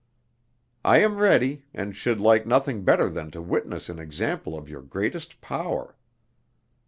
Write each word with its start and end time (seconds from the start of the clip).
"I 0.83 0.97
am 1.01 1.19
ready, 1.19 1.65
and 1.75 1.95
should 1.95 2.19
like 2.19 2.47
nothing 2.47 2.83
better 2.83 3.07
than 3.07 3.29
to 3.29 3.39
witness 3.43 3.87
an 3.87 3.99
example 3.99 4.57
of 4.57 4.67
your 4.67 4.81
greatest 4.81 5.41
power!" 5.41 5.95